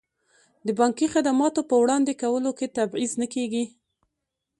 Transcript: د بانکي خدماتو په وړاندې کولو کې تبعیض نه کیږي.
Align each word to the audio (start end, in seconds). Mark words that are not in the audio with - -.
د 0.67 0.69
بانکي 0.79 1.07
خدماتو 1.13 1.61
په 1.69 1.75
وړاندې 1.81 2.11
کولو 2.21 2.51
کې 2.57 2.73
تبعیض 2.77 3.11
نه 3.21 3.27
کیږي. 3.33 3.65